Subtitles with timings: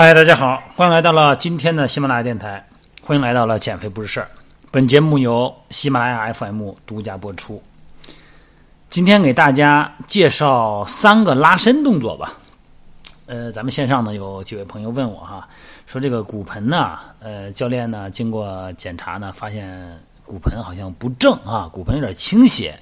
[0.00, 2.64] 嗨，大家好，欢迎来到了今天的喜马拉雅电台，
[3.02, 4.28] 欢迎来到了减肥不是事儿。
[4.70, 7.60] 本节目由喜马拉雅 FM 独家播出。
[8.88, 12.32] 今天给大家介绍三个拉伸动作吧。
[13.26, 15.48] 呃，咱们线上呢有几位朋友问我哈，
[15.84, 22.72] 说这个骨盆呢，呃，教练呢经过检查呢，发现骨盆好像不正啊，骨盆有点倾斜。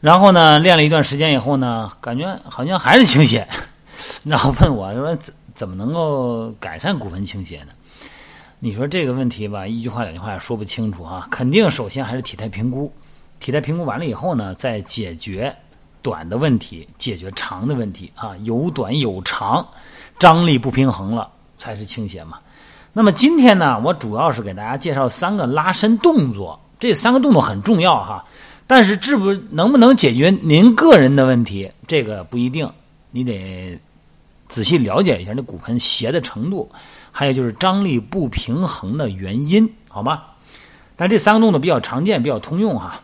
[0.00, 3.46] 然后呢，练了一段时间以后呢，感觉好像还是倾斜，
[4.24, 5.16] 然后问我说
[5.58, 7.72] 怎么能够改善骨盆倾斜呢？
[8.60, 11.26] 你说这个问题吧，一句话两句话也说不清楚啊。
[11.32, 12.92] 肯定首先还是体态评估，
[13.40, 15.52] 体态评估完了以后呢，再解决
[16.00, 18.36] 短的问题，解决长的问题啊。
[18.44, 19.66] 有短有长，
[20.16, 21.28] 张力不平衡了
[21.58, 22.38] 才是倾斜嘛。
[22.92, 28.24] 那么今天呢，我主要是给大家介绍三个拉伸动作，这三个动作很重要哈。
[28.68, 32.70] 但是，治不能不能解决您个人的问题，这个不一定，
[33.10, 33.76] 你得
[34.48, 36.70] 仔细了解一下那骨盆斜的程度，
[37.12, 40.22] 还有就是张力不平衡的原因，好吗？
[40.96, 43.00] 但这三个动作比较常见，比较通用哈。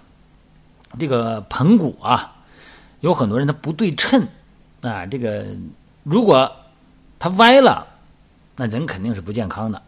[0.98, 2.34] 这个盆骨啊，
[3.00, 4.26] 有很多人他不对称
[4.80, 5.46] 啊，这个
[6.02, 6.50] 如果
[7.18, 7.86] 他歪了，
[8.56, 9.80] 那人肯定是不健康的。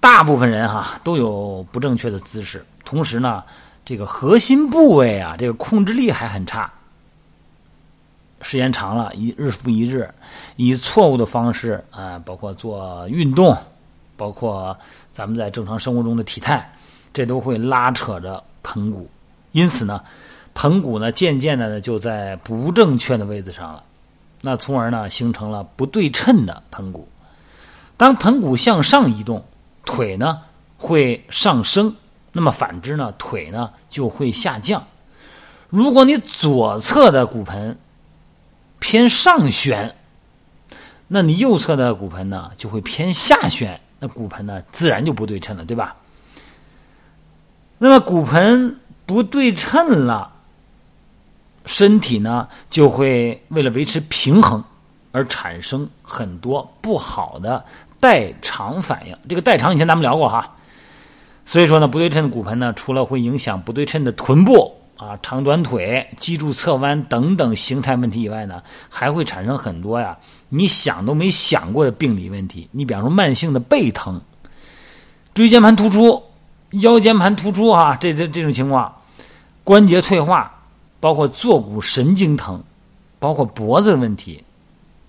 [0.00, 3.42] 大部分人哈都有不正确的姿势，同时呢。
[3.82, 6.70] 这个核心部位啊，这个控制力还很差。
[8.40, 10.12] 时间长了，一日复一日，
[10.56, 13.56] 以错误的方式啊，包括做运动，
[14.16, 14.76] 包括
[15.10, 16.72] 咱们在正常生活中的体态，
[17.12, 19.08] 这都会拉扯着盆骨。
[19.52, 20.02] 因此呢，
[20.54, 23.82] 盆骨呢渐渐的呢就在不正确的位置上了，
[24.40, 27.08] 那从而呢形成了不对称的盆骨。
[27.96, 29.44] 当盆骨向上移动，
[29.84, 30.40] 腿呢
[30.78, 31.94] 会上升。
[32.32, 34.86] 那么反之呢，腿呢就会下降。
[35.68, 37.76] 如果你左侧的骨盆
[38.90, 39.94] 偏上旋，
[41.06, 45.94] 那你右侧的骨盆呢就会偏下旋，那骨盆呢自然就不对称了，对吧？
[47.78, 50.32] 那么骨盆不对称了，
[51.66, 54.64] 身体呢就会为了维持平衡
[55.12, 57.64] 而产生很多不好的
[58.00, 59.16] 代偿反应。
[59.28, 60.56] 这个代偿以前咱们聊过哈。
[61.46, 70.18] 所以说呢，不对称的骨盆呢，除了会影响不对称的臀部啊、长短腿、脊柱侧弯等等形态问题以外呢，还会产生很多呀
[70.50, 72.68] 你想都没想过的病理问题。
[72.72, 74.20] 你比方说慢性的背疼、
[75.32, 76.22] 椎间盘突出、
[76.72, 78.94] 腰间盘突出啊，这这这种情况，
[79.64, 80.52] 关节退化，
[81.00, 82.62] 包括坐骨神经疼，
[83.18, 84.44] 包括脖子的问题、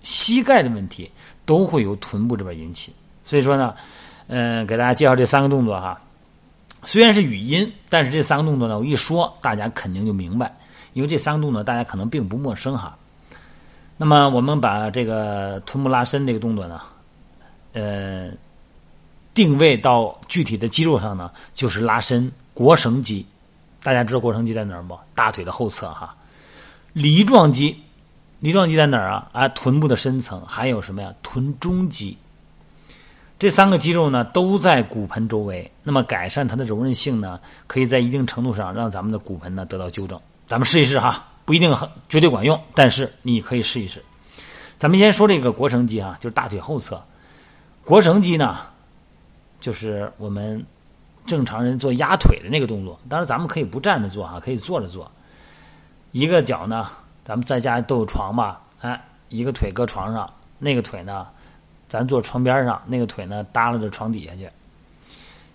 [0.03, 1.11] 膝盖的问题，
[1.45, 2.93] 都会由臀部这边引起。
[3.23, 3.75] 所以说呢，
[4.27, 5.99] 嗯，给大家介绍这三个动作哈。
[6.83, 10.51] 虽然是语音，但是这三个动作呢，我一说大家肯定就明白，
[10.93, 12.97] 因为这三个动作大家可能并不陌生哈。
[13.97, 16.81] 那么我们把这个臀部拉伸这个动作呢，
[17.73, 18.31] 呃，
[19.33, 23.25] 定位到具体的肌肉上呢，就是拉伸腘绳肌。
[23.83, 24.97] 大家知道腘绳肌在哪儿不？
[25.13, 26.15] 大腿的后侧哈。
[26.93, 27.79] 梨状肌，
[28.39, 29.29] 梨状肌在哪儿啊？
[29.33, 31.13] 啊，臀部的深层，还有什么呀？
[31.21, 32.17] 臀中肌。
[33.41, 40.21] 这三个肌肉呢都在骨盆周围，那么改善它的柔韧性呢，可以在一定程度上让咱们的骨盆呢得到纠正。
[40.45, 43.99] 咱们试一试哈， 不一定很绝对管用，但是你可以试一试。
[44.77, 47.03] 咱们先说这个腘绳肌啊，就是大腿后侧。
[47.83, 48.59] 腘绳肌呢，
[49.59, 50.63] 就是我们
[51.25, 52.99] 正常人做压腿的那个动作。
[53.09, 55.11] 当然，咱们可以不站着做哈，可以坐着做。
[56.11, 56.87] 一个脚呢，
[57.25, 58.61] 咱们在家都有床吧？
[58.81, 61.25] 哎，一个腿搁床上，那个腿呢？
[61.91, 64.49] 咱坐床边上，那个腿呢耷拉着床底下去，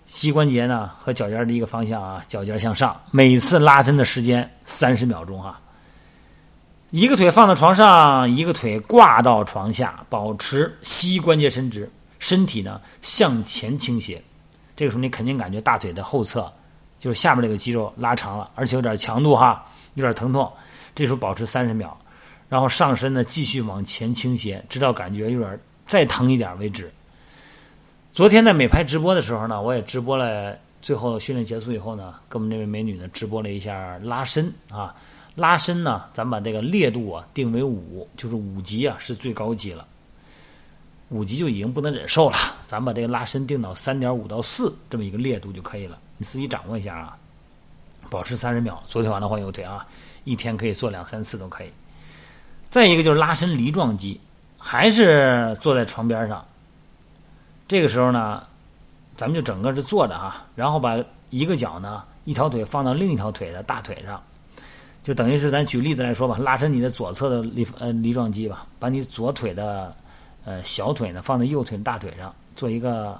[0.05, 2.95] 膝关节呢和脚尖的一个方向啊，脚尖向上。
[3.09, 5.59] 每次拉伸的时间三十秒钟哈。
[6.91, 11.89] 一个腿放到床上，一个腿挂到床下，保持膝关节伸直，
[12.19, 14.21] 身体呢向前倾斜。
[14.75, 16.53] 这个时候你肯定感觉大腿的后侧，
[16.99, 19.65] 就是下面这个肌肉拉长了，而且有点强度哈，
[19.95, 20.47] 有点疼痛。
[20.93, 21.97] 这时候保持三十秒，
[22.47, 25.59] 然后上身呢继续往前倾斜，直到感觉有点。
[25.87, 26.91] 再疼一点为止。
[28.13, 30.55] 昨天在美拍直播的时候呢，我也直播了。
[30.79, 34.95] 最后训练结束以后呢，跟我们这位美女呢直播了一下拉伸啊。
[35.35, 39.85] 拉伸呢，咱把这个烈度啊定为五，就是五级啊是最高级了。
[41.09, 45.99] 五级就已经不能忍受了，咱把这个拉伸定到三点五到四这么一个烈度就可以了。
[46.17, 47.17] 你自己掌握一下啊，
[48.09, 48.81] 保持三十秒。
[48.85, 49.85] 昨天晚上换右腿啊，
[50.25, 51.71] 一天可以做两三次都可以。
[52.69, 54.19] 再一个就是拉伸梨状肌。
[54.57, 56.43] 还是坐在床边上，
[57.67, 58.43] 这个时候呢，
[59.15, 60.97] 咱们就整个是坐着哈，然后把
[61.29, 64.21] 一个脚呢，一条腿放到另一条腿的大腿上，
[65.03, 69.95] 就等于是咱举例子来说吧，拉伸你的左侧的梨呃梨状肌吧，把你左腿的
[70.45, 73.19] 呃，小腿呢放在右腿大腿上，做一个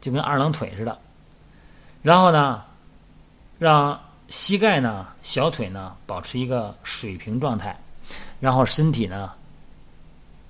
[0.00, 0.96] 就跟二郎腿似的。
[2.02, 2.62] 然后呢，
[3.58, 3.98] 让
[4.28, 7.78] 膝盖呢、小腿呢保持一个水平状态，
[8.38, 9.32] 然后身体呢，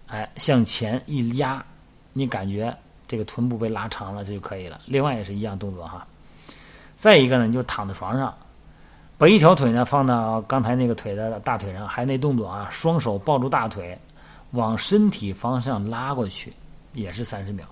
[0.08, 1.64] 哎向前一压，
[2.12, 2.76] 你感觉
[3.06, 4.80] 这个臀部被拉长了，这就可以了。
[4.84, 6.06] 另外也是一样动作哈。
[6.96, 8.34] 再一个呢，你就躺在床上，
[9.16, 13.98] 把一条腿呢放到刚才那个腿的大腿上，还那动作啊，双手抱住大腿。
[14.52, 16.50] 往身体方向拉过去，
[16.94, 17.66] 也是三十秒，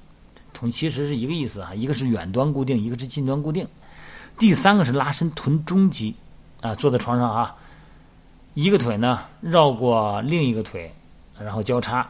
[0.53, 1.75] 同其实是一个意思啊。
[1.75, 3.67] 一个是远端固定，一个是近端固定。
[4.39, 6.15] 第三个是拉伸臀中肌，
[6.61, 7.57] 啊，坐在床上啊，
[8.53, 10.95] 一个腿呢绕过另一个腿，
[11.39, 12.07] 然后交叉。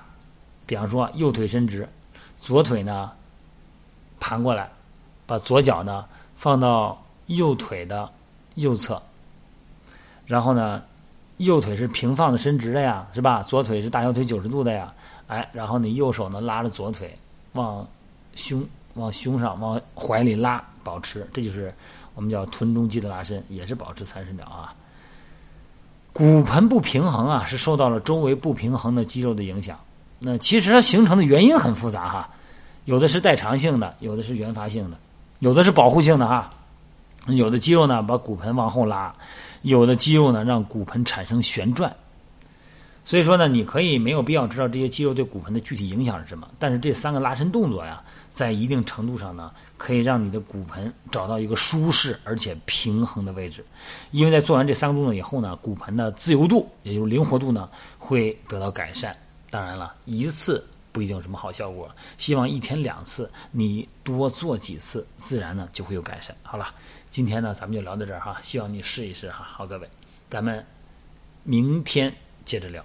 [0.66, 1.88] 比方说右腿伸直，
[2.36, 3.10] 左腿呢
[4.20, 4.68] 盘过来，
[5.24, 6.04] 把左脚呢
[6.34, 8.10] 放到右腿的
[8.56, 9.00] 右侧，
[10.26, 10.82] 然后呢。
[11.38, 13.42] 右腿是平放的、伸直的呀，是吧？
[13.42, 14.90] 左腿是大小腿九十度的呀，
[15.26, 17.14] 哎，然后你右手呢拉着左腿
[17.52, 17.86] 往
[18.34, 21.70] 胸、往胸上、往怀里拉，保持，这就是
[22.14, 24.74] 我们叫臀中肌的拉伸，也是保持三十秒啊。
[26.14, 29.78] 骨盆不平衡啊，是受到了周围不平衡的肌肉的影响。
[30.18, 32.30] 那其实它形成的原因很复杂哈，
[32.84, 34.96] 有的是代偿性的，有的是原发性的，
[35.40, 36.50] 有的是保护性的哈。
[37.28, 39.14] 有的肌肉呢把骨盆往后拉，
[39.62, 41.94] 有的肌肉呢让骨盆产生旋转。
[43.04, 53.64] 所以说呢，你可以没有必要知道这些肌肉对骨盆的具体影响是什么，但是这三个拉伸动作呀，在一定程度上呢，可以让你的骨盆找到一个舒适而且平衡的位置。
[54.10, 57.68] 因为在做完这三个动作以后呢，骨盆的自由度也就是灵活度呢
[57.98, 59.16] 会得到改善。
[59.50, 60.66] 当然了，一次。
[60.92, 66.34] 不一定有什么好效果，希望一天两次，你多做几次，自然呢就会有改善。
[66.42, 66.74] 好了，
[67.10, 69.44] 今天呢咱们就聊到这儿哈，希望你试一试哈。
[69.44, 69.86] 好，各位，
[70.30, 70.64] 咱们
[71.42, 72.10] 明天
[72.46, 72.82] 接着聊。